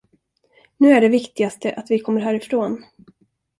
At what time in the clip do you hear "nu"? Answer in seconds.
0.77-0.89